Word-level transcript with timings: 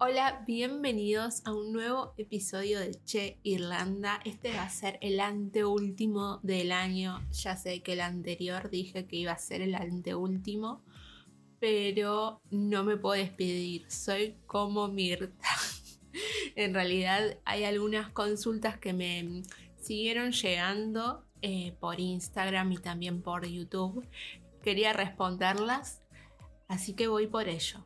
Hola, 0.00 0.44
bienvenidos 0.46 1.42
a 1.44 1.52
un 1.52 1.72
nuevo 1.72 2.14
episodio 2.18 2.78
de 2.78 3.02
Che 3.04 3.40
Irlanda. 3.42 4.20
Este 4.24 4.54
va 4.54 4.62
a 4.62 4.70
ser 4.70 4.96
el 5.02 5.18
anteúltimo 5.18 6.38
del 6.44 6.70
año. 6.70 7.26
Ya 7.32 7.56
sé 7.56 7.82
que 7.82 7.94
el 7.94 8.02
anterior 8.02 8.70
dije 8.70 9.08
que 9.08 9.16
iba 9.16 9.32
a 9.32 9.38
ser 9.38 9.60
el 9.60 9.74
anteúltimo, 9.74 10.84
pero 11.58 12.40
no 12.52 12.84
me 12.84 12.96
puedo 12.96 13.20
despedir. 13.20 13.90
Soy 13.90 14.36
como 14.46 14.86
Mirta. 14.86 15.48
en 16.54 16.74
realidad 16.74 17.36
hay 17.44 17.64
algunas 17.64 18.08
consultas 18.10 18.78
que 18.78 18.92
me 18.92 19.42
siguieron 19.80 20.30
llegando 20.30 21.24
eh, 21.42 21.74
por 21.80 21.98
Instagram 21.98 22.70
y 22.70 22.78
también 22.78 23.20
por 23.20 23.44
YouTube. 23.48 24.06
Quería 24.62 24.92
responderlas, 24.92 26.04
así 26.68 26.94
que 26.94 27.08
voy 27.08 27.26
por 27.26 27.48
ello. 27.48 27.84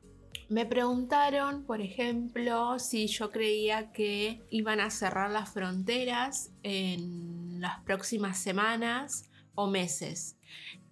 Me 0.52 0.66
preguntaron, 0.66 1.65
por 1.65 1.80
ejemplo, 1.80 2.79
si 2.79 3.06
yo 3.06 3.30
creía 3.30 3.91
que 3.91 4.42
iban 4.51 4.80
a 4.80 4.91
cerrar 4.91 5.30
las 5.30 5.48
fronteras 5.48 6.51
en 6.62 7.59
las 7.59 7.80
próximas 7.84 8.37
semanas 8.37 9.30
o 9.55 9.66
meses. 9.66 10.37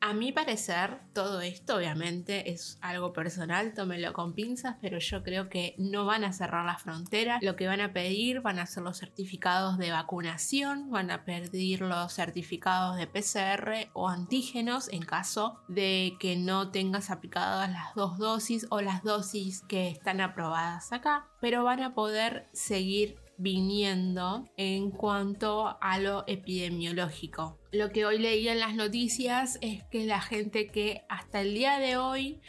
A 0.02 0.14
mi 0.14 0.32
parecer, 0.32 0.98
todo 1.12 1.42
esto 1.42 1.76
obviamente 1.76 2.50
es 2.50 2.78
algo 2.80 3.12
personal, 3.12 3.74
tómelo 3.74 4.14
con 4.14 4.32
pinzas, 4.32 4.76
pero 4.80 4.98
yo 4.98 5.22
creo 5.22 5.50
que 5.50 5.74
no 5.76 6.06
van 6.06 6.24
a 6.24 6.32
cerrar 6.32 6.64
las 6.64 6.82
fronteras. 6.82 7.42
Lo 7.42 7.54
que 7.54 7.66
van 7.66 7.82
a 7.82 7.92
pedir 7.92 8.40
van 8.40 8.58
a 8.58 8.64
ser 8.64 8.82
los 8.82 8.98
certificados 8.98 9.76
de 9.76 9.90
vacunación, 9.90 10.90
van 10.90 11.10
a 11.10 11.24
pedir 11.24 11.82
los 11.82 12.14
certificados 12.14 12.96
de 12.96 13.06
PCR 13.06 13.90
o 13.92 14.08
antígenos 14.08 14.88
en 14.88 15.02
caso 15.02 15.60
de 15.68 16.16
que 16.18 16.34
no 16.34 16.70
tengas 16.70 17.10
aplicadas 17.10 17.70
las 17.70 17.94
dos 17.94 18.16
dosis 18.16 18.66
o 18.70 18.80
las 18.80 19.02
dosis 19.02 19.62
que 19.68 19.88
están 19.88 20.22
aprobadas 20.22 20.92
acá, 20.92 21.28
pero 21.42 21.62
van 21.62 21.82
a 21.82 21.94
poder 21.94 22.48
seguir 22.54 23.18
viniendo 23.40 24.48
en 24.56 24.90
cuanto 24.90 25.76
a 25.80 25.98
lo 25.98 26.24
epidemiológico. 26.26 27.58
Lo 27.72 27.90
que 27.90 28.04
hoy 28.04 28.18
leí 28.18 28.48
en 28.48 28.60
las 28.60 28.74
noticias 28.74 29.58
es 29.60 29.82
que 29.84 30.04
la 30.04 30.20
gente 30.20 30.68
que 30.68 31.02
hasta 31.08 31.40
el 31.40 31.54
día 31.54 31.78
de 31.78 31.96
hoy 31.96 32.40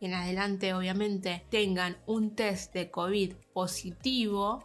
en 0.00 0.14
adelante 0.14 0.74
obviamente 0.74 1.44
tengan 1.50 1.98
un 2.06 2.34
test 2.34 2.72
de 2.72 2.90
COVID 2.90 3.34
positivo, 3.52 4.64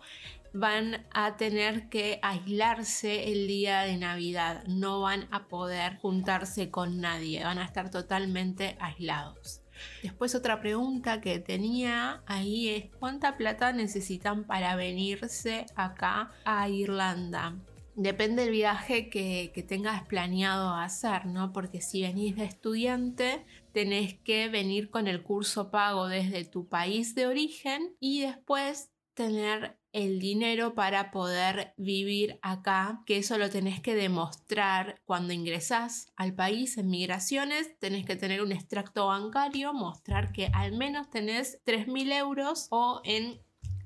van 0.53 1.07
a 1.11 1.35
tener 1.35 1.89
que 1.89 2.19
aislarse 2.21 3.31
el 3.31 3.47
día 3.47 3.81
de 3.81 3.97
Navidad, 3.97 4.63
no 4.67 5.01
van 5.01 5.27
a 5.31 5.47
poder 5.47 5.97
juntarse 5.97 6.69
con 6.69 7.01
nadie, 7.01 7.43
van 7.43 7.57
a 7.57 7.65
estar 7.65 7.89
totalmente 7.89 8.77
aislados. 8.79 9.62
Después 10.01 10.35
otra 10.35 10.59
pregunta 10.61 11.21
que 11.21 11.39
tenía 11.39 12.21
ahí 12.25 12.69
es 12.69 12.85
cuánta 12.99 13.37
plata 13.37 13.71
necesitan 13.71 14.45
para 14.45 14.75
venirse 14.75 15.65
acá 15.75 16.31
a 16.45 16.69
Irlanda. 16.69 17.55
Depende 17.95 18.43
del 18.43 18.51
viaje 18.51 19.09
que, 19.09 19.51
que, 19.53 19.61
tengas 19.61 20.07
planeado 20.07 20.73
hacer, 20.73 21.27
¿no? 21.27 21.53
Porque 21.53 21.79
si 21.79 22.01
venís 22.01 22.35
de 22.35 22.45
estudiante, 22.45 23.45
tenés 23.71 24.15
que 24.15 24.49
venir 24.49 24.89
con 24.89 25.07
el 25.07 25.21
curso 25.21 25.69
pago 25.69 26.07
desde 26.07 26.43
tu 26.43 26.67
país 26.67 27.13
de 27.13 27.27
origen 27.27 27.95
y 27.99 28.21
después 28.21 28.89
tener 29.13 29.77
el 29.93 30.19
dinero 30.19 30.73
para 30.73 31.11
poder 31.11 31.73
vivir 31.77 32.39
acá, 32.41 33.03
que 33.05 33.17
eso 33.17 33.37
lo 33.37 33.49
tenés 33.49 33.79
que 33.79 33.95
demostrar 33.95 34.99
cuando 35.05 35.33
ingresás 35.33 36.11
al 36.15 36.33
país 36.33 36.77
en 36.77 36.89
migraciones, 36.89 37.77
tenés 37.79 38.05
que 38.05 38.15
tener 38.15 38.41
un 38.41 38.51
extracto 38.51 39.07
bancario, 39.07 39.73
mostrar 39.73 40.31
que 40.31 40.49
al 40.53 40.73
menos 40.73 41.09
tenés 41.09 41.59
3.000 41.63 42.11
euros 42.11 42.67
o 42.71 43.01
en 43.05 43.39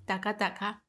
taca 0.07 0.37
taca 0.37 0.83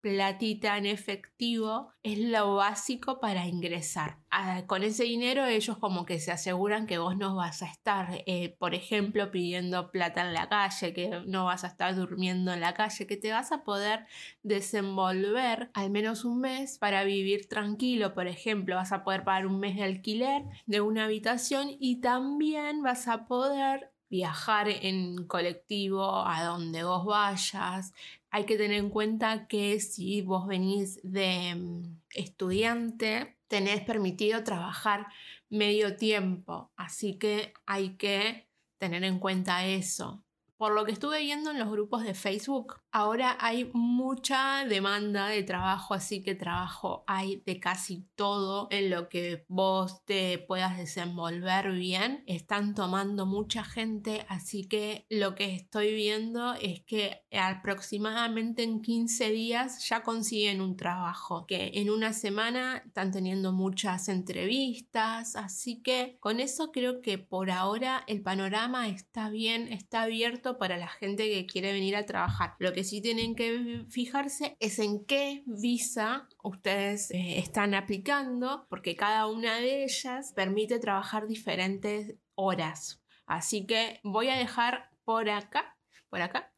platita 0.00 0.78
en 0.78 0.86
efectivo 0.86 1.92
es 2.02 2.18
lo 2.18 2.56
básico 2.56 3.20
para 3.20 3.46
ingresar. 3.46 4.18
Con 4.66 4.82
ese 4.82 5.04
dinero 5.04 5.46
ellos 5.46 5.78
como 5.78 6.04
que 6.04 6.18
se 6.18 6.32
aseguran 6.32 6.86
que 6.86 6.98
vos 6.98 7.16
no 7.16 7.36
vas 7.36 7.62
a 7.62 7.66
estar, 7.66 8.22
eh, 8.26 8.56
por 8.58 8.74
ejemplo, 8.74 9.30
pidiendo 9.30 9.90
plata 9.92 10.22
en 10.22 10.34
la 10.34 10.48
calle, 10.48 10.92
que 10.92 11.22
no 11.26 11.44
vas 11.44 11.64
a 11.64 11.68
estar 11.68 11.94
durmiendo 11.94 12.52
en 12.52 12.60
la 12.60 12.74
calle, 12.74 13.06
que 13.06 13.16
te 13.16 13.30
vas 13.30 13.52
a 13.52 13.62
poder 13.62 14.06
desenvolver 14.42 15.70
al 15.74 15.90
menos 15.90 16.24
un 16.24 16.40
mes 16.40 16.78
para 16.78 17.04
vivir 17.04 17.48
tranquilo. 17.48 18.14
Por 18.14 18.26
ejemplo, 18.26 18.76
vas 18.76 18.92
a 18.92 19.04
poder 19.04 19.22
pagar 19.22 19.46
un 19.46 19.60
mes 19.60 19.76
de 19.76 19.84
alquiler 19.84 20.42
de 20.66 20.80
una 20.80 21.04
habitación 21.04 21.68
y 21.78 22.00
también 22.00 22.82
vas 22.82 23.06
a 23.06 23.26
poder 23.26 23.92
viajar 24.12 24.68
en 24.68 25.26
colectivo 25.26 26.26
a 26.26 26.44
donde 26.44 26.84
vos 26.84 27.06
vayas. 27.06 27.94
Hay 28.34 28.46
que 28.46 28.56
tener 28.56 28.78
en 28.78 28.88
cuenta 28.88 29.46
que 29.46 29.78
si 29.78 30.22
vos 30.22 30.46
venís 30.46 30.98
de 31.02 31.54
mm, 31.54 32.00
estudiante, 32.14 33.36
tenés 33.46 33.82
permitido 33.82 34.42
trabajar 34.42 35.06
medio 35.50 35.96
tiempo, 35.96 36.72
así 36.74 37.18
que 37.18 37.52
hay 37.66 37.98
que 37.98 38.48
tener 38.78 39.04
en 39.04 39.18
cuenta 39.18 39.66
eso. 39.66 40.24
Por 40.62 40.74
lo 40.74 40.84
que 40.84 40.92
estuve 40.92 41.18
viendo 41.18 41.50
en 41.50 41.58
los 41.58 41.68
grupos 41.68 42.04
de 42.04 42.14
Facebook, 42.14 42.76
Ahora 42.94 43.38
hay 43.40 43.70
mucha 43.72 44.66
demanda 44.66 45.28
de 45.28 45.42
trabajo, 45.42 45.94
así 45.94 46.22
que 46.22 46.34
trabajo 46.34 47.04
hay 47.06 47.42
de 47.46 47.58
casi 47.58 48.06
todo 48.16 48.68
en 48.70 48.90
lo 48.90 49.08
que 49.08 49.46
vos 49.48 50.04
te 50.04 50.36
puedas 50.36 50.76
desenvolver 50.76 51.72
bien. 51.72 52.22
Están 52.26 52.74
tomando 52.74 53.24
mucha 53.24 53.64
gente, 53.64 54.26
así 54.28 54.64
que 54.68 55.06
lo 55.08 55.34
que 55.34 55.54
estoy 55.54 55.94
viendo 55.94 56.52
es 56.52 56.82
que 56.82 57.22
aproximadamente 57.32 58.62
en 58.62 58.82
15 58.82 59.30
días 59.30 59.88
ya 59.88 60.02
consiguen 60.02 60.60
un 60.60 60.76
trabajo, 60.76 61.46
que 61.46 61.72
en 61.76 61.88
una 61.88 62.12
semana 62.12 62.82
están 62.84 63.10
teniendo 63.10 63.52
muchas 63.52 64.10
entrevistas, 64.10 65.34
así 65.34 65.80
que 65.80 66.18
con 66.20 66.40
eso 66.40 66.72
creo 66.72 67.00
que 67.00 67.16
por 67.16 67.50
ahora 67.50 68.04
el 68.06 68.20
panorama 68.20 68.88
está 68.88 69.30
bien, 69.30 69.72
está 69.72 70.02
abierto 70.02 70.51
para 70.58 70.76
la 70.76 70.88
gente 70.88 71.28
que 71.28 71.46
quiere 71.46 71.72
venir 71.72 71.96
a 71.96 72.06
trabajar. 72.06 72.54
Lo 72.58 72.72
que 72.72 72.84
si 72.84 73.00
tienen 73.00 73.34
que 73.34 73.84
fijarse 73.88 74.56
es 74.60 74.78
en 74.78 75.04
qué 75.04 75.42
visa 75.46 76.28
ustedes 76.42 77.10
eh, 77.10 77.38
están 77.38 77.74
aplicando, 77.74 78.66
porque 78.68 78.96
cada 78.96 79.26
una 79.26 79.56
de 79.56 79.84
ellas 79.84 80.32
permite 80.34 80.78
trabajar 80.78 81.26
diferentes 81.26 82.16
horas. 82.34 83.02
Así 83.26 83.66
que 83.66 84.00
voy 84.02 84.28
a 84.28 84.36
dejar 84.36 84.90
por 85.04 85.28
acá, 85.30 85.76
por 86.08 86.20
acá, 86.20 86.52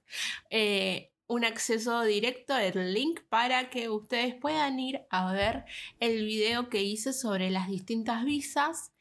eh, 0.50 1.12
un 1.26 1.44
acceso 1.44 2.02
directo, 2.02 2.56
el 2.56 2.92
link 2.92 3.20
para 3.28 3.70
que 3.70 3.88
ustedes 3.88 4.34
puedan 4.34 4.78
ir 4.78 5.02
a 5.10 5.32
ver 5.32 5.64
el 6.00 6.24
video 6.26 6.68
que 6.68 6.82
hice 6.82 7.12
sobre 7.12 7.50
las 7.50 7.68
distintas 7.68 8.24
visas 8.24 8.92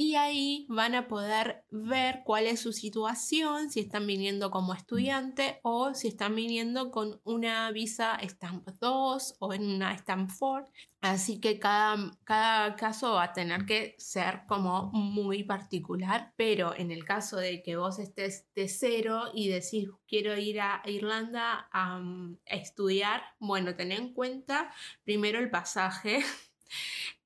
y 0.00 0.14
ahí 0.14 0.64
van 0.68 0.94
a 0.94 1.08
poder 1.08 1.64
ver 1.72 2.22
cuál 2.24 2.46
es 2.46 2.60
su 2.60 2.72
situación, 2.72 3.68
si 3.68 3.80
están 3.80 4.06
viniendo 4.06 4.48
como 4.52 4.72
estudiante 4.72 5.58
o 5.64 5.92
si 5.92 6.06
están 6.06 6.36
viniendo 6.36 6.92
con 6.92 7.20
una 7.24 7.68
visa 7.72 8.16
Stamp 8.22 8.68
2 8.80 9.34
o 9.40 9.52
en 9.52 9.66
una 9.66 9.98
Stamp 9.98 10.30
4. 10.38 10.70
Así 11.00 11.40
que 11.40 11.58
cada, 11.58 12.12
cada 12.22 12.76
caso 12.76 13.14
va 13.14 13.24
a 13.24 13.32
tener 13.32 13.66
que 13.66 13.96
ser 13.98 14.42
como 14.46 14.92
muy 14.92 15.42
particular, 15.42 16.32
pero 16.36 16.76
en 16.76 16.92
el 16.92 17.04
caso 17.04 17.36
de 17.36 17.60
que 17.64 17.74
vos 17.74 17.98
estés 17.98 18.46
de 18.54 18.68
cero 18.68 19.24
y 19.34 19.48
decís 19.48 19.88
quiero 20.06 20.36
ir 20.36 20.60
a 20.60 20.80
Irlanda 20.86 21.68
a, 21.72 21.96
a 21.96 22.54
estudiar, 22.54 23.22
bueno, 23.40 23.74
ten 23.74 23.90
en 23.90 24.14
cuenta 24.14 24.72
primero 25.02 25.40
el 25.40 25.50
pasaje 25.50 26.20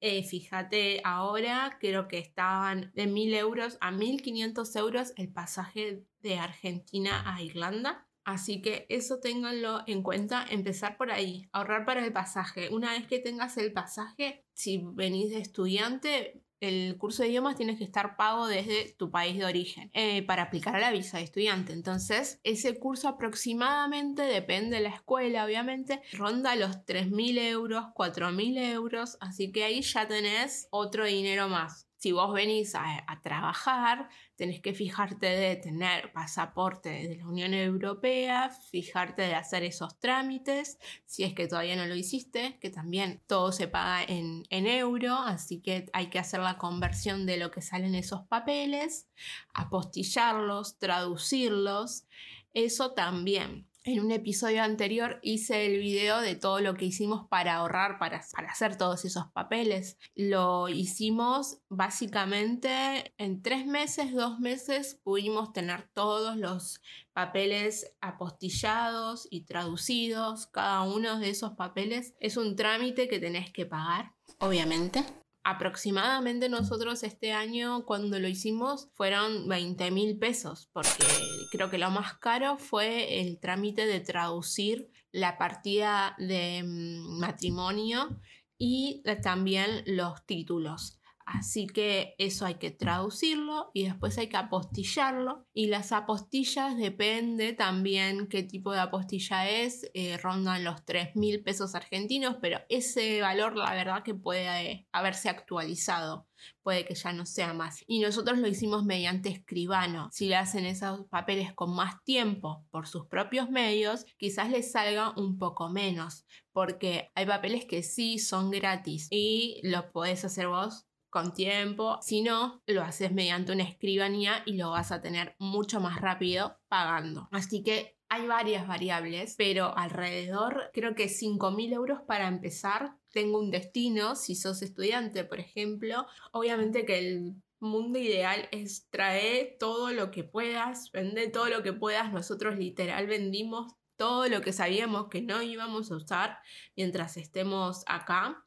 Eh, 0.00 0.22
fíjate, 0.25 1.00
ahora 1.04 1.78
creo 1.80 2.08
que 2.08 2.19
estaban 2.19 2.92
de 2.94 3.06
1000 3.06 3.34
euros 3.34 3.78
a 3.80 3.91
1500 3.91 4.75
euros 4.76 5.12
el 5.16 5.32
pasaje 5.32 6.04
de 6.21 6.39
Argentina 6.39 7.22
a 7.27 7.42
Irlanda. 7.42 8.09
Así 8.24 8.62
que 8.62 8.86
eso 8.89 9.18
ténganlo 9.21 9.83
en 9.86 10.03
cuenta, 10.03 10.47
empezar 10.48 10.97
por 10.97 11.10
ahí, 11.10 11.48
ahorrar 11.53 11.84
para 11.84 12.04
el 12.04 12.12
pasaje. 12.12 12.68
Una 12.68 12.92
vez 12.92 13.06
que 13.06 13.18
tengas 13.18 13.56
el 13.56 13.72
pasaje, 13.72 14.44
si 14.53 14.80
venís 14.94 15.30
de 15.30 15.39
estudiante, 15.41 16.41
el 16.62 16.97
curso 16.97 17.22
de 17.22 17.28
idiomas 17.28 17.56
tienes 17.56 17.76
que 17.76 17.84
estar 17.84 18.16
pago 18.16 18.47
desde 18.47 18.94
tu 18.97 19.10
país 19.10 19.36
de 19.36 19.44
origen 19.44 19.91
eh, 19.94 20.22
para 20.22 20.44
aplicar 20.44 20.76
a 20.76 20.80
la 20.80 20.92
visa 20.92 21.18
de 21.18 21.24
estudiante. 21.24 21.72
Entonces, 21.72 22.41
ese 22.44 22.78
curso 22.78 23.09
aproximadamente, 23.09 24.22
depende 24.22 24.76
de 24.76 24.82
la 24.82 24.91
escuela, 24.91 25.44
obviamente, 25.44 26.00
ronda 26.12 26.54
los 26.54 26.84
3.000 26.86 27.38
euros, 27.38 27.86
4.000 27.94 28.59
euros, 28.74 29.18
así 29.20 29.50
que 29.50 29.64
ahí 29.64 29.82
ya 29.82 30.06
tenés 30.06 30.68
otro 30.70 31.04
dinero 31.04 31.48
más 31.48 31.88
si 32.03 32.10
vos 32.10 32.34
venís 32.34 32.75
a, 32.75 33.21
trabajar, 33.22 34.09
tenés 34.34 34.60
que 34.60 34.75
fijarte 34.75 35.27
de 35.27 35.54
tener 35.54 36.13
pasaporte 36.13 36.89
de 36.89 37.15
la 37.15 37.28
Unión 37.28 37.54
Europea, 37.54 38.51
fijarte 38.51 39.22
de 39.22 39.37
hacer 39.37 39.63
esos 39.63 40.01
trámites, 40.01 40.81
si 41.07 41.22
es 41.22 41.33
que 41.33 41.47
todavía 41.47 41.77
no 41.77 41.87
lo 41.87 41.95
hiciste, 41.95 42.59
que 42.60 42.71
también 42.71 43.22
todo 43.28 43.53
se 43.53 43.69
paga 43.69 44.03
en, 44.03 44.43
en 44.51 44.66
euro, 44.66 45.15
así 45.15 45.60
que 45.60 45.87
hay 45.93 46.10
que 46.10 46.19
hacer 46.19 46.41
la 46.41 46.59
conversión 46.59 47.25
de 47.25 47.37
lo 47.37 47.53
que 47.53 47.63
salen 47.63 47.95
esos 47.95 48.27
papeles, 48.27 49.07
apostillarlos, 49.55 50.81
traducirlos, 50.81 52.07
eso 52.53 52.95
también. 52.95 53.69
En 53.84 54.01
un 54.01 54.13
episodio 54.13 54.63
anterior 54.63 55.19
hice 55.23 55.67
el 55.67 55.79
video 55.79 56.21
de 56.21 56.37
todo 56.37 56.61
lo 56.61 56.75
que 56.75 56.84
hicimos 56.84 57.27
para 57.29 57.55
ahorrar, 57.55 57.99
para, 57.99 58.23
para, 58.33 58.49
hacer 58.49 58.77
todos 58.77 59.05
esos 59.05 59.27
papeles. 59.33 59.99
Lo 60.15 60.69
hicimos 60.69 61.59
básicamente 61.69 63.15
en 63.19 63.43
tres 63.43 63.67
meses, 63.67 64.13
dos 64.13 64.39
meses, 64.39 65.01
pudimos 65.03 65.53
tener 65.53 65.89
todos 65.95 66.37
los 66.37 66.81
papeles 67.13 67.95
apostillados 68.01 69.27
y 69.31 69.45
traducidos. 69.45 70.47
Cada 70.47 70.83
uno 70.83 71.19
de 71.19 71.31
esos 71.31 71.53
papeles 71.53 72.15
es 72.21 72.37
un 72.37 72.57
trámite 72.57 73.09
que 73.09 73.19
tenés 73.19 73.53
que 73.53 73.67
pagar, 73.67 74.13
obviamente 74.39 75.05
aproximadamente 75.44 76.48
nosotros 76.48 77.03
este 77.03 77.33
año 77.33 77.84
cuando 77.84 78.18
lo 78.18 78.28
hicimos 78.28 78.91
fueron 78.94 79.48
20 79.48 79.91
mil 79.91 80.18
pesos, 80.18 80.68
porque 80.72 81.06
creo 81.50 81.71
que 81.71 81.78
lo 81.78 81.91
más 81.91 82.15
caro 82.15 82.59
fue 82.59 83.21
el 83.21 83.39
trámite 83.41 83.86
de 83.86 84.00
traducir 84.00 84.91
la 85.10 85.39
partida 85.39 86.15
de 86.18 86.62
mm, 86.62 87.18
matrimonio 87.18 88.21
y 88.56 89.03
también 89.22 89.83
los 89.86 90.24
títulos. 90.27 91.02
Así 91.27 91.66
que 91.66 92.15
eso 92.19 92.47
hay 92.47 92.54
que 92.54 92.71
traducirlo 92.71 93.71
y 93.74 93.84
después 93.84 94.19
hay 94.19 94.28
que 94.28 94.36
apostillarlo. 94.36 95.47
Y 95.53 95.66
las 95.66 95.92
apostillas 95.92 96.77
depende 96.77 97.53
también 97.53 98.28
qué 98.28 98.42
tipo 98.42 98.72
de 98.72 98.80
apostilla 98.80 99.48
es. 99.48 99.91
Eh, 99.95 100.19
rondan 100.19 100.65
los 100.65 100.84
3 100.84 101.16
mil 101.16 101.42
pesos 101.42 101.74
argentinos, 101.74 102.36
pero 102.41 102.60
ese 102.69 103.21
valor 103.21 103.57
la 103.57 103.72
verdad 103.74 104.03
que 104.03 104.15
puede 104.15 104.86
haberse 104.92 105.28
actualizado. 105.28 106.27
Puede 106.63 106.84
que 106.84 106.95
ya 106.95 107.13
no 107.13 107.24
sea 107.24 107.54
más. 107.54 107.84
Y 107.86 108.01
nosotros 108.01 108.39
lo 108.39 108.48
hicimos 108.48 108.84
mediante 108.84 109.28
escribano. 109.28 110.09
Si 110.13 110.28
le 110.28 110.36
hacen 110.36 110.66
esos 110.66 111.07
papeles 111.09 111.53
con 111.53 111.74
más 111.74 112.03
tiempo 112.04 112.66
por 112.71 112.89
sus 112.89 113.07
propios 113.07 113.48
medios, 113.48 114.07
quizás 114.16 114.51
les 114.51 114.72
salga 114.72 115.15
un 115.16 115.39
poco 115.39 115.69
menos. 115.69 116.27
Porque 116.53 117.10
hay 117.15 117.27
papeles 117.27 117.65
que 117.65 117.83
sí 117.83 118.19
son 118.19 118.51
gratis 118.51 119.07
y 119.10 119.60
lo 119.63 119.92
podés 119.92 120.24
hacer 120.24 120.48
vos 120.48 120.86
con 121.12 121.34
tiempo. 121.34 121.98
Si 122.00 122.22
no, 122.22 122.62
lo 122.66 122.82
haces 122.82 123.12
mediante 123.12 123.53
una 123.53 123.64
escribanía 123.64 124.42
y 124.47 124.54
lo 124.56 124.70
vas 124.70 124.91
a 124.92 125.03
tener 125.03 125.36
mucho 125.38 125.78
más 125.78 126.00
rápido 126.00 126.59
pagando. 126.68 127.28
Así 127.30 127.62
que 127.62 127.98
hay 128.09 128.26
varias 128.26 128.66
variables, 128.66 129.34
pero 129.36 129.76
alrededor 129.76 130.70
creo 130.72 130.94
que 130.94 131.09
5.000 131.09 131.74
euros 131.74 132.00
para 132.06 132.28
empezar. 132.28 132.97
Tengo 133.10 133.38
un 133.38 133.50
destino, 133.50 134.16
si 134.16 134.34
sos 134.34 134.62
estudiante, 134.62 135.24
por 135.24 135.38
ejemplo. 135.38 136.06
Obviamente 136.32 136.86
que 136.86 136.98
el 136.98 137.34
mundo 137.60 137.98
ideal 137.98 138.48
es 138.50 138.88
traer 138.88 139.56
todo 139.59 139.92
lo 139.92 140.10
que 140.10 140.24
puedas, 140.24 140.91
vender 140.92 141.30
todo 141.30 141.48
lo 141.48 141.62
que 141.62 141.74
puedas. 141.74 142.10
Nosotros 142.10 142.59
literal 142.59 143.06
vendimos 143.06 143.74
todo 143.97 144.28
lo 144.28 144.41
que 144.41 144.53
sabíamos 144.54 145.09
que 145.09 145.20
no 145.20 145.42
íbamos 145.42 145.91
a 145.91 145.97
usar 145.97 146.38
mientras 146.74 147.18
estemos 147.18 147.84
acá 147.86 148.42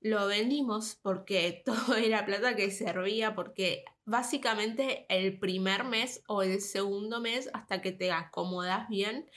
lo 0.00 0.26
vendimos 0.26 0.98
porque 1.02 1.62
todo 1.64 1.96
era 1.96 2.26
plata 2.26 2.56
que 2.56 2.70
servía, 2.70 3.34
porque 3.34 3.84
básicamente 4.04 5.06
el 5.08 5.38
primer 5.38 5.84
mes 5.84 6.22
o 6.26 6.42
el 6.42 6.60
segundo 6.60 7.20
mes 7.20 7.50
hasta 7.52 7.80
que 7.80 7.92
te 7.92 8.12
acomodas 8.12 8.88
bien, 8.88 9.30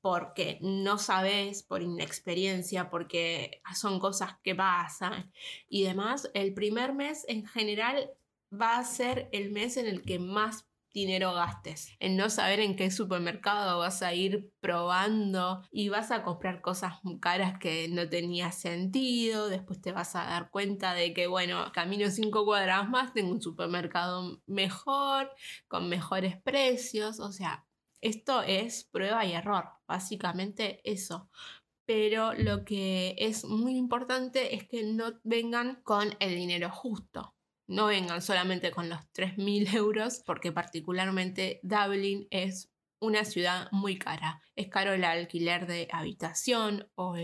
porque 0.00 0.58
no 0.62 0.98
sabes, 0.98 1.64
por 1.64 1.82
inexperiencia, 1.82 2.90
porque 2.90 3.60
son 3.74 3.98
cosas 3.98 4.36
que 4.42 4.54
pasan 4.54 5.32
y 5.68 5.82
demás, 5.82 6.30
el 6.34 6.54
primer 6.54 6.94
mes 6.94 7.24
en 7.28 7.44
general 7.44 8.10
va 8.52 8.78
a 8.78 8.84
ser 8.84 9.28
el 9.32 9.50
mes 9.50 9.76
en 9.76 9.86
el 9.86 10.02
que 10.02 10.20
más 10.20 10.68
dinero 10.96 11.34
gastes, 11.34 11.94
en 12.00 12.16
no 12.16 12.30
saber 12.30 12.58
en 12.60 12.74
qué 12.74 12.90
supermercado 12.90 13.78
vas 13.78 14.02
a 14.02 14.14
ir 14.14 14.50
probando 14.60 15.62
y 15.70 15.90
vas 15.90 16.10
a 16.10 16.22
comprar 16.22 16.62
cosas 16.62 16.94
caras 17.20 17.58
que 17.58 17.86
no 17.88 18.08
tenía 18.08 18.50
sentido, 18.50 19.50
después 19.50 19.78
te 19.82 19.92
vas 19.92 20.16
a 20.16 20.24
dar 20.24 20.50
cuenta 20.50 20.94
de 20.94 21.12
que, 21.12 21.26
bueno, 21.26 21.70
camino 21.72 22.10
cinco 22.10 22.46
cuadras 22.46 22.88
más, 22.88 23.12
tengo 23.12 23.30
un 23.30 23.42
supermercado 23.42 24.40
mejor, 24.46 25.30
con 25.68 25.90
mejores 25.90 26.40
precios, 26.40 27.20
o 27.20 27.30
sea, 27.30 27.66
esto 28.00 28.40
es 28.42 28.84
prueba 28.84 29.26
y 29.26 29.32
error, 29.32 29.68
básicamente 29.86 30.80
eso. 30.90 31.28
Pero 31.84 32.32
lo 32.32 32.64
que 32.64 33.14
es 33.18 33.44
muy 33.44 33.76
importante 33.76 34.54
es 34.56 34.66
que 34.66 34.82
no 34.82 35.12
vengan 35.24 35.82
con 35.84 36.16
el 36.20 36.34
dinero 36.34 36.70
justo 36.70 37.35
no 37.66 37.86
vengan 37.86 38.22
solamente 38.22 38.70
con 38.70 38.88
los 38.88 39.00
3.000 39.12 39.74
euros, 39.74 40.22
porque 40.24 40.52
particularmente 40.52 41.60
Dublin 41.62 42.26
es 42.30 42.70
una 43.00 43.24
ciudad 43.24 43.68
muy 43.72 43.98
cara. 43.98 44.42
Es 44.54 44.68
caro 44.68 44.92
el 44.92 45.04
alquiler 45.04 45.66
de 45.66 45.88
habitación 45.92 46.88
o 46.94 47.16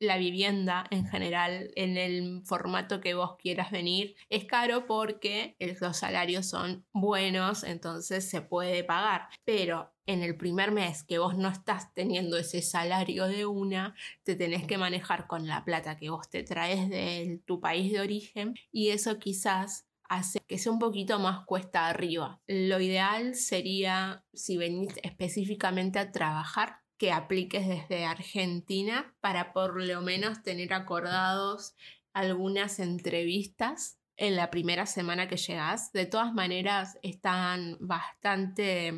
la 0.00 0.16
vivienda 0.16 0.86
en 0.90 1.06
general 1.06 1.70
en 1.76 1.98
el 1.98 2.42
formato 2.44 3.00
que 3.00 3.14
vos 3.14 3.36
quieras 3.36 3.70
venir. 3.70 4.16
Es 4.30 4.46
caro 4.46 4.86
porque 4.86 5.56
los 5.80 5.98
salarios 5.98 6.46
son 6.46 6.86
buenos, 6.92 7.64
entonces 7.64 8.28
se 8.28 8.40
puede 8.40 8.82
pagar. 8.82 9.28
Pero 9.44 9.92
en 10.06 10.22
el 10.22 10.36
primer 10.36 10.72
mes 10.72 11.04
que 11.04 11.18
vos 11.18 11.36
no 11.36 11.48
estás 11.48 11.92
teniendo 11.94 12.38
ese 12.38 12.62
salario 12.62 13.26
de 13.26 13.46
una, 13.46 13.94
te 14.24 14.34
tenés 14.34 14.66
que 14.66 14.78
manejar 14.78 15.26
con 15.26 15.46
la 15.46 15.64
plata 15.64 15.98
que 15.98 16.10
vos 16.10 16.28
te 16.30 16.42
traes 16.42 16.88
de 16.88 17.42
tu 17.44 17.60
país 17.60 17.92
de 17.92 18.00
origen 18.00 18.54
y 18.72 18.88
eso 18.88 19.18
quizás 19.18 19.89
hace 20.10 20.40
que 20.48 20.58
sea 20.58 20.72
un 20.72 20.80
poquito 20.80 21.20
más 21.20 21.46
cuesta 21.46 21.86
arriba. 21.86 22.40
Lo 22.48 22.80
ideal 22.80 23.36
sería, 23.36 24.24
si 24.34 24.56
venís 24.58 24.92
específicamente 25.04 26.00
a 26.00 26.10
trabajar, 26.10 26.80
que 26.98 27.12
apliques 27.12 27.66
desde 27.66 28.04
Argentina 28.04 29.14
para 29.20 29.52
por 29.52 29.82
lo 29.82 30.02
menos 30.02 30.42
tener 30.42 30.74
acordados 30.74 31.74
algunas 32.12 32.80
entrevistas 32.80 33.98
en 34.16 34.34
la 34.34 34.50
primera 34.50 34.84
semana 34.84 35.28
que 35.28 35.36
llegas. 35.36 35.92
De 35.92 36.06
todas 36.06 36.34
maneras, 36.34 36.98
están 37.02 37.78
bastante... 37.80 38.92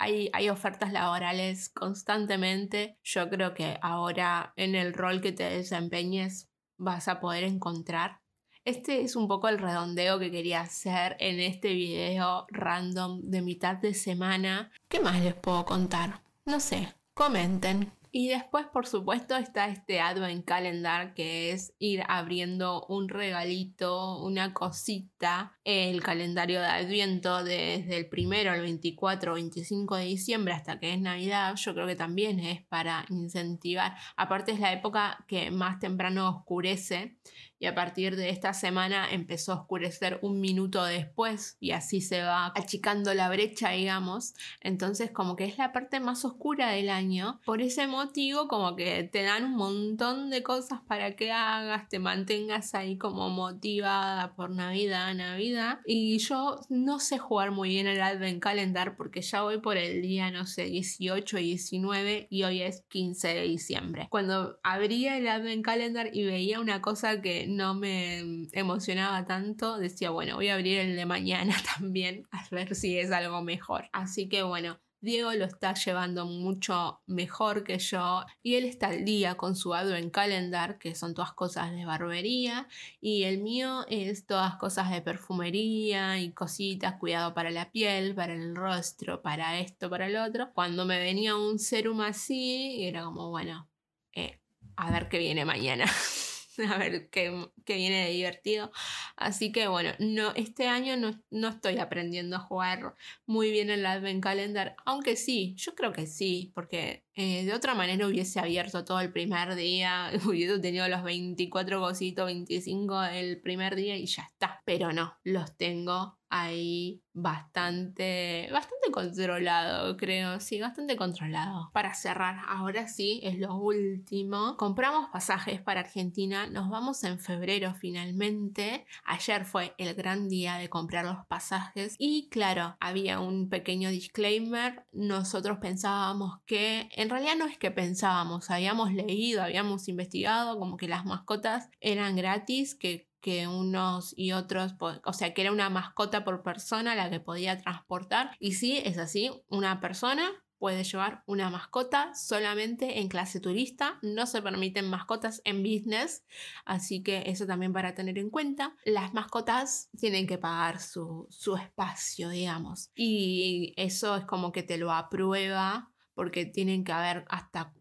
Hay, 0.00 0.30
hay, 0.32 0.48
ofertas 0.48 0.92
laborales 0.92 1.70
constantemente. 1.70 2.98
Yo 3.02 3.28
creo 3.28 3.54
que 3.54 3.78
ahora 3.82 4.52
en 4.54 4.76
el 4.76 4.94
rol 4.94 5.20
que 5.20 5.32
te 5.32 5.44
desempeñes 5.44 6.48
vas 6.76 7.08
a 7.08 7.18
poder 7.18 7.42
encontrar 7.42 8.20
este 8.68 9.00
es 9.00 9.16
un 9.16 9.28
poco 9.28 9.48
el 9.48 9.58
redondeo 9.58 10.18
que 10.18 10.30
quería 10.30 10.60
hacer 10.60 11.16
en 11.20 11.40
este 11.40 11.72
video 11.72 12.46
random 12.50 13.22
de 13.22 13.40
mitad 13.40 13.76
de 13.76 13.94
semana. 13.94 14.70
¿Qué 14.88 15.00
más 15.00 15.22
les 15.22 15.34
puedo 15.34 15.64
contar? 15.64 16.20
No 16.44 16.60
sé, 16.60 16.94
comenten. 17.14 17.92
Y 18.10 18.28
después, 18.28 18.66
por 18.66 18.86
supuesto, 18.86 19.36
está 19.36 19.68
este 19.68 20.00
Advent 20.00 20.44
Calendar, 20.44 21.12
que 21.12 21.50
es 21.50 21.74
ir 21.78 22.02
abriendo 22.08 22.84
un 22.88 23.08
regalito, 23.08 24.18
una 24.22 24.54
cosita, 24.54 25.58
el 25.64 26.02
calendario 26.02 26.60
de 26.60 26.66
Adviento 26.66 27.44
desde 27.44 27.96
el 27.96 28.08
primero 28.08 28.50
al 28.50 28.62
24 28.62 29.32
o 29.32 29.34
25 29.34 29.96
de 29.96 30.04
diciembre 30.04 30.54
hasta 30.54 30.78
que 30.78 30.94
es 30.94 31.00
Navidad. 31.00 31.54
Yo 31.56 31.74
creo 31.74 31.86
que 31.86 31.96
también 31.96 32.40
es 32.40 32.62
para 32.64 33.04
incentivar. 33.10 33.94
Aparte, 34.16 34.52
es 34.52 34.60
la 34.60 34.72
época 34.72 35.24
que 35.26 35.50
más 35.50 35.78
temprano 35.78 36.30
oscurece 36.30 37.18
y 37.58 37.66
a 37.66 37.74
partir 37.74 38.16
de 38.16 38.30
esta 38.30 38.54
semana 38.54 39.10
empezó 39.10 39.52
a 39.52 39.56
oscurecer 39.56 40.18
un 40.22 40.40
minuto 40.40 40.84
después 40.84 41.56
y 41.60 41.72
así 41.72 42.00
se 42.00 42.22
va 42.22 42.52
achicando 42.54 43.14
la 43.14 43.28
brecha, 43.28 43.70
digamos. 43.70 44.34
Entonces 44.60 45.10
como 45.10 45.36
que 45.36 45.44
es 45.44 45.58
la 45.58 45.72
parte 45.72 46.00
más 46.00 46.24
oscura 46.24 46.70
del 46.70 46.88
año. 46.88 47.40
Por 47.44 47.60
ese 47.60 47.86
motivo 47.86 48.48
como 48.48 48.76
que 48.76 49.04
te 49.04 49.22
dan 49.22 49.44
un 49.44 49.56
montón 49.56 50.30
de 50.30 50.42
cosas 50.42 50.80
para 50.86 51.16
que 51.16 51.32
hagas, 51.32 51.88
te 51.88 51.98
mantengas 51.98 52.74
ahí 52.74 52.96
como 52.96 53.28
motivada 53.28 54.34
por 54.34 54.50
Navidad, 54.50 55.14
Navidad. 55.14 55.80
Y 55.84 56.18
yo 56.18 56.60
no 56.68 57.00
sé 57.00 57.18
jugar 57.18 57.50
muy 57.50 57.70
bien 57.70 57.86
el 57.86 58.00
Advent 58.00 58.40
Calendar 58.40 58.96
porque 58.96 59.22
ya 59.22 59.42
voy 59.42 59.58
por 59.58 59.76
el 59.76 60.02
día, 60.02 60.30
no 60.30 60.46
sé, 60.46 60.64
18 60.64 61.38
y 61.38 61.42
19 61.42 62.28
y 62.30 62.42
hoy 62.44 62.62
es 62.62 62.82
15 62.88 63.28
de 63.28 63.42
diciembre. 63.42 64.06
Cuando 64.10 64.58
abría 64.62 65.16
el 65.16 65.26
Advent 65.26 65.64
Calendar 65.64 66.10
y 66.12 66.24
veía 66.24 66.60
una 66.60 66.80
cosa 66.80 67.20
que 67.20 67.47
no 67.48 67.74
me 67.74 68.48
emocionaba 68.52 69.24
tanto, 69.24 69.78
decía, 69.78 70.10
bueno, 70.10 70.36
voy 70.36 70.48
a 70.48 70.54
abrir 70.54 70.78
el 70.78 70.96
de 70.96 71.06
mañana 71.06 71.54
también 71.76 72.26
a 72.30 72.46
ver 72.50 72.74
si 72.74 72.98
es 72.98 73.10
algo 73.10 73.42
mejor. 73.42 73.88
Así 73.92 74.28
que 74.28 74.42
bueno, 74.42 74.78
Diego 75.00 75.32
lo 75.32 75.44
está 75.44 75.74
llevando 75.74 76.26
mucho 76.26 77.00
mejor 77.06 77.62
que 77.62 77.78
yo 77.78 78.24
y 78.42 78.56
él 78.56 78.64
está 78.64 78.88
al 78.88 79.04
día 79.04 79.36
con 79.36 79.54
su 79.54 79.72
Advent 79.72 80.12
Calendar, 80.12 80.78
que 80.78 80.96
son 80.96 81.14
todas 81.14 81.32
cosas 81.34 81.70
de 81.70 81.84
barbería, 81.84 82.66
y 83.00 83.22
el 83.22 83.38
mío 83.38 83.86
es 83.88 84.26
todas 84.26 84.56
cosas 84.56 84.90
de 84.90 85.00
perfumería 85.00 86.18
y 86.20 86.32
cositas, 86.32 86.96
cuidado 86.98 87.32
para 87.32 87.50
la 87.50 87.70
piel, 87.70 88.14
para 88.14 88.34
el 88.34 88.56
rostro, 88.56 89.22
para 89.22 89.60
esto, 89.60 89.88
para 89.88 90.06
el 90.06 90.16
otro. 90.16 90.52
Cuando 90.52 90.84
me 90.84 90.98
venía 90.98 91.36
un 91.36 91.60
serum 91.60 92.00
así, 92.00 92.84
era 92.84 93.04
como, 93.04 93.30
bueno, 93.30 93.68
eh, 94.14 94.40
a 94.76 94.90
ver 94.90 95.08
qué 95.08 95.18
viene 95.18 95.44
mañana. 95.44 95.84
a 96.72 96.78
ver 96.78 97.08
qué, 97.10 97.30
viene 97.66 98.06
de 98.06 98.10
divertido. 98.10 98.70
Así 99.16 99.52
que 99.52 99.68
bueno, 99.68 99.92
no, 99.98 100.32
este 100.34 100.68
año 100.68 100.96
no, 100.96 101.20
no, 101.30 101.48
estoy 101.48 101.78
aprendiendo 101.78 102.36
a 102.36 102.40
jugar 102.40 102.94
muy 103.26 103.50
bien 103.50 103.70
el 103.70 103.86
Advent 103.86 104.22
Calendar, 104.22 104.76
aunque 104.84 105.16
sí, 105.16 105.54
yo 105.56 105.74
creo 105.74 105.92
que 105.92 106.06
sí, 106.06 106.52
porque 106.54 107.04
eh, 107.14 107.44
de 107.44 107.54
otra 107.54 107.74
manera 107.74 108.06
hubiese 108.06 108.40
abierto 108.40 108.84
todo 108.84 109.00
el 109.00 109.12
primer 109.12 109.54
día, 109.54 110.10
hubiese 110.26 110.58
tenido 110.58 110.88
los 110.88 111.02
24 111.02 111.80
cositos, 111.80 112.26
25 112.26 113.04
el 113.04 113.40
primer 113.40 113.76
día 113.76 113.96
y 113.96 114.06
ya 114.06 114.22
está. 114.22 114.62
Pero 114.64 114.92
no, 114.92 115.16
los 115.24 115.56
tengo 115.56 116.17
ahí 116.30 117.02
bastante, 117.12 118.48
bastante 118.52 118.90
controlado, 118.92 119.96
creo, 119.96 120.40
sí, 120.40 120.60
bastante 120.60 120.96
controlado. 120.96 121.70
Para 121.72 121.94
cerrar, 121.94 122.36
ahora 122.46 122.86
sí, 122.86 123.20
es 123.24 123.38
lo 123.38 123.56
último. 123.56 124.56
Compramos 124.56 125.08
pasajes 125.10 125.60
para 125.60 125.80
Argentina, 125.80 126.46
nos 126.46 126.68
vamos 126.68 127.02
en 127.04 127.18
febrero 127.18 127.74
finalmente. 127.74 128.86
Ayer 129.04 129.44
fue 129.44 129.74
el 129.78 129.94
gran 129.94 130.28
día 130.28 130.56
de 130.56 130.68
comprar 130.68 131.04
los 131.04 131.26
pasajes 131.26 131.96
y 131.98 132.28
claro, 132.28 132.76
había 132.80 133.20
un 133.20 133.48
pequeño 133.48 133.90
disclaimer. 133.90 134.84
Nosotros 134.92 135.58
pensábamos 135.58 136.38
que, 136.46 136.88
en 136.92 137.10
realidad 137.10 137.36
no 137.36 137.46
es 137.46 137.58
que 137.58 137.70
pensábamos, 137.70 138.50
habíamos 138.50 138.92
leído, 138.92 139.42
habíamos 139.42 139.88
investigado 139.88 140.58
como 140.58 140.76
que 140.76 140.88
las 140.88 141.04
mascotas 141.04 141.68
eran 141.80 142.16
gratis, 142.16 142.74
que 142.74 143.07
que 143.20 143.48
unos 143.48 144.14
y 144.16 144.32
otros, 144.32 144.74
o 145.04 145.12
sea, 145.12 145.34
que 145.34 145.42
era 145.42 145.52
una 145.52 145.70
mascota 145.70 146.24
por 146.24 146.42
persona 146.42 146.94
la 146.94 147.10
que 147.10 147.20
podía 147.20 147.58
transportar. 147.58 148.30
Y 148.38 148.52
sí, 148.52 148.80
es 148.84 148.98
así, 148.98 149.30
una 149.48 149.80
persona 149.80 150.30
puede 150.58 150.84
llevar 150.84 151.22
una 151.26 151.50
mascota 151.50 152.12
solamente 152.14 152.98
en 152.98 153.08
clase 153.08 153.40
turista, 153.40 153.98
no 154.02 154.26
se 154.26 154.42
permiten 154.42 154.90
mascotas 154.90 155.40
en 155.44 155.62
business, 155.62 156.24
así 156.64 157.02
que 157.02 157.24
eso 157.26 157.46
también 157.46 157.72
para 157.72 157.94
tener 157.94 158.18
en 158.18 158.30
cuenta. 158.30 158.74
Las 158.84 159.14
mascotas 159.14 159.88
tienen 159.96 160.26
que 160.26 160.38
pagar 160.38 160.80
su, 160.80 161.26
su 161.30 161.56
espacio, 161.56 162.28
digamos, 162.28 162.90
y 162.94 163.72
eso 163.76 164.16
es 164.16 164.24
como 164.24 164.52
que 164.52 164.62
te 164.62 164.78
lo 164.78 164.92
aprueba 164.92 165.92
porque 166.14 166.46
tienen 166.46 166.82
que 166.82 166.92
haber 166.92 167.24
hasta 167.28 167.72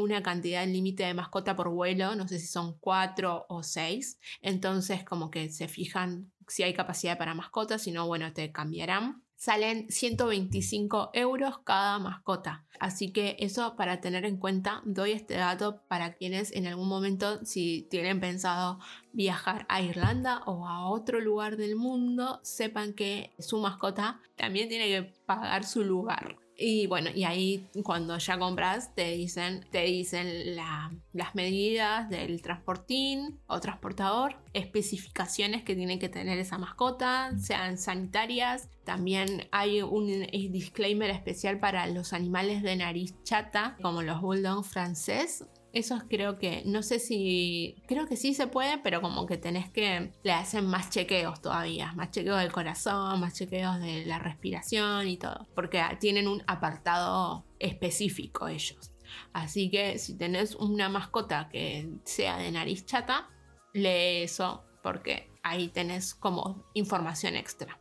una 0.00 0.22
cantidad 0.22 0.66
límite 0.66 1.04
de 1.04 1.14
mascota 1.14 1.56
por 1.56 1.68
vuelo, 1.68 2.14
no 2.14 2.26
sé 2.28 2.38
si 2.38 2.46
son 2.46 2.78
cuatro 2.78 3.46
o 3.48 3.62
seis, 3.62 4.18
entonces 4.42 5.04
como 5.04 5.30
que 5.30 5.50
se 5.50 5.68
fijan 5.68 6.30
si 6.50 6.62
hay 6.64 6.74
capacidad 6.74 7.16
para 7.16 7.34
mascotas, 7.34 7.82
si 7.82 7.92
no, 7.92 8.06
bueno, 8.06 8.32
te 8.32 8.50
cambiarán. 8.52 9.22
Salen 9.36 9.90
125 9.90 11.12
euros 11.14 11.60
cada 11.64 11.98
mascota. 11.98 12.66
Así 12.78 13.10
que 13.10 13.36
eso 13.38 13.74
para 13.74 14.02
tener 14.02 14.26
en 14.26 14.36
cuenta, 14.36 14.82
doy 14.84 15.12
este 15.12 15.34
dato 15.34 15.80
para 15.88 16.12
quienes 16.12 16.52
en 16.52 16.66
algún 16.66 16.88
momento, 16.88 17.42
si 17.44 17.86
tienen 17.88 18.20
pensado 18.20 18.80
viajar 19.12 19.64
a 19.70 19.80
Irlanda 19.80 20.42
o 20.44 20.66
a 20.68 20.90
otro 20.90 21.20
lugar 21.20 21.56
del 21.56 21.76
mundo, 21.76 22.40
sepan 22.42 22.92
que 22.92 23.32
su 23.38 23.58
mascota 23.58 24.20
también 24.36 24.68
tiene 24.68 24.88
que 24.88 25.02
pagar 25.24 25.64
su 25.64 25.84
lugar. 25.84 26.39
Y 26.62 26.86
bueno, 26.86 27.08
y 27.14 27.24
ahí 27.24 27.66
cuando 27.84 28.18
ya 28.18 28.38
compras 28.38 28.94
te 28.94 29.12
dicen, 29.12 29.66
te 29.70 29.80
dicen 29.84 30.56
las 30.56 31.34
medidas 31.34 32.10
del 32.10 32.42
transportín 32.42 33.40
o 33.46 33.60
transportador, 33.60 34.36
especificaciones 34.52 35.62
que 35.62 35.74
tiene 35.74 35.98
que 35.98 36.10
tener 36.10 36.38
esa 36.38 36.58
mascota, 36.58 37.32
sean 37.38 37.78
sanitarias. 37.78 38.68
También 38.84 39.48
hay 39.52 39.80
un 39.80 40.26
disclaimer 40.52 41.08
especial 41.08 41.58
para 41.58 41.86
los 41.86 42.12
animales 42.12 42.62
de 42.62 42.76
nariz 42.76 43.14
chata, 43.22 43.78
como 43.80 44.02
los 44.02 44.20
bulldogs 44.20 44.68
francés 44.68 45.46
esos 45.72 46.02
creo 46.08 46.38
que, 46.38 46.62
no 46.66 46.82
sé 46.82 46.98
si, 46.98 47.76
creo 47.86 48.06
que 48.06 48.16
sí 48.16 48.34
se 48.34 48.46
puede, 48.46 48.78
pero 48.78 49.00
como 49.00 49.26
que 49.26 49.36
tenés 49.36 49.70
que, 49.70 50.12
le 50.22 50.32
hacen 50.32 50.66
más 50.66 50.90
chequeos 50.90 51.40
todavía, 51.40 51.92
más 51.92 52.10
chequeos 52.10 52.38
del 52.40 52.52
corazón, 52.52 53.20
más 53.20 53.34
chequeos 53.34 53.80
de 53.80 54.04
la 54.06 54.18
respiración 54.18 55.08
y 55.08 55.16
todo, 55.16 55.46
porque 55.54 55.82
tienen 56.00 56.28
un 56.28 56.42
apartado 56.46 57.44
específico 57.58 58.48
ellos. 58.48 58.92
Así 59.32 59.70
que 59.70 59.98
si 59.98 60.16
tenés 60.16 60.54
una 60.54 60.88
mascota 60.88 61.48
que 61.48 61.90
sea 62.04 62.38
de 62.38 62.50
nariz 62.50 62.84
chata, 62.86 63.28
lee 63.72 64.22
eso, 64.22 64.64
porque 64.82 65.30
ahí 65.42 65.68
tenés 65.68 66.14
como 66.14 66.64
información 66.74 67.36
extra. 67.36 67.78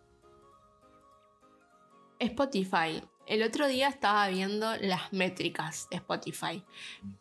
Spotify 2.20 3.02
el 3.30 3.44
otro 3.44 3.68
día 3.68 3.88
estaba 3.88 4.28
viendo 4.28 4.76
las 4.78 5.14
métricas 5.14 5.88
de 5.92 5.98
Spotify. 5.98 6.64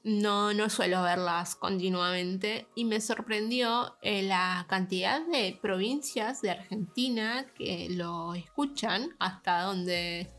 No, 0.02 0.54
no 0.54 0.70
suelo 0.70 1.02
verlas 1.02 1.54
continuamente 1.54 2.66
y 2.74 2.86
me 2.86 3.00
sorprendió 3.02 3.96
eh, 4.00 4.22
la 4.22 4.64
cantidad 4.68 5.20
de 5.26 5.58
provincias 5.60 6.40
de 6.40 6.50
Argentina 6.50 7.44
que 7.56 7.88
lo 7.90 8.34
escuchan 8.34 9.14
hasta 9.18 9.62
donde 9.62 10.30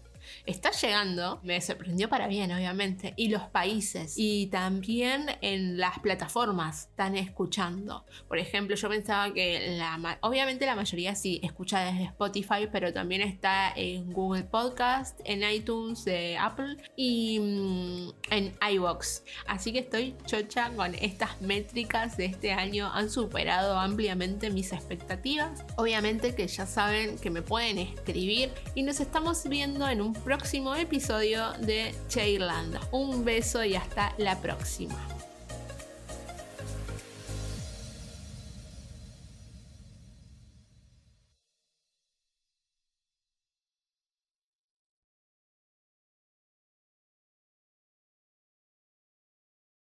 está 0.46 0.72
llegando, 0.72 1.40
me 1.44 1.60
sorprendió 1.62 2.10
para 2.10 2.28
bien, 2.28 2.52
obviamente, 2.52 3.14
y 3.16 3.30
los 3.30 3.44
países, 3.44 4.14
y 4.18 4.48
también 4.48 5.28
en 5.42 5.78
las 5.78 6.00
plataformas 6.00 6.88
están 6.90 7.16
escuchando. 7.16 8.06
Por 8.28 8.38
ejemplo, 8.38 8.76
yo 8.76 8.90
pensaba 8.90 9.34
que 9.34 9.78
la, 9.78 10.18
obviamente 10.22 10.66
la 10.66 10.76
mayoría 10.76 11.16
sí 11.16 11.40
escucha 11.44 11.80
desde 11.82 12.06
Spotify, 12.06 12.68
pero 12.72 12.94
también 12.94 13.22
está 13.22 13.72
en 13.76 14.12
Google 14.12 14.44
Podcast, 14.44 15.20
en 15.26 15.44
iTunes 15.50 16.06
de 16.06 16.38
Apple 16.38 16.78
y 16.96 17.40
mm, 17.40 18.10
en 18.32 18.54
iVoox. 18.72 19.22
Así 19.48 19.72
que 19.72 19.80
estoy 19.80 20.16
chocha 20.26 20.72
con 20.76 20.96
estas 20.96 21.42
métricas 21.42 22.18
de 22.18 22.26
este 22.26 22.52
año, 22.52 22.92
han 22.94 23.10
superado 23.10 23.78
ampliamente 23.78 24.50
mis 24.50 24.74
expectativas. 24.74 25.64
Obviamente 25.76 26.36
que 26.36 26.48
ya 26.48 26.66
saben 26.66 27.18
que 27.18 27.30
me 27.30 27.42
pueden 27.42 27.78
escribir 27.78 28.52
y 28.76 28.84
nos 28.84 29.00
estamos 29.00 29.44
viendo 29.48 29.88
en 29.88 30.02
un 30.02 30.14
próximo 30.20 30.76
episodio 30.76 31.52
de 31.60 31.94
Che 32.08 32.30
Irlanda. 32.30 32.80
Un 32.92 33.24
beso 33.26 33.64
y 33.64 33.76
hasta 33.76 34.14
la 34.18 34.40
próxima. 34.42 35.19